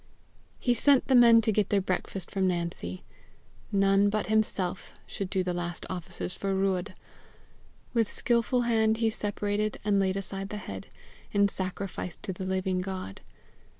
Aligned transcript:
He 0.59 0.73
sent 0.73 1.05
the 1.07 1.13
men 1.13 1.41
to 1.41 1.51
get 1.51 1.69
their 1.69 1.79
breakfast 1.79 2.31
from 2.31 2.47
Nancy: 2.47 3.03
none 3.71 4.09
but 4.09 4.25
himself 4.33 4.95
should 5.05 5.29
do 5.29 5.43
the 5.43 5.53
last 5.53 5.85
offices 5.91 6.33
for 6.33 6.55
Ruadh! 6.55 6.95
With 7.93 8.09
skilful 8.09 8.61
hand 8.61 8.97
he 8.97 9.11
separated 9.11 9.79
and 9.85 9.99
laid 9.99 10.17
aside 10.17 10.49
the 10.49 10.57
head 10.57 10.87
in 11.33 11.47
sacrifice 11.49 12.17
to 12.23 12.33
the 12.33 12.45
living 12.45 12.81
God. 12.81 13.21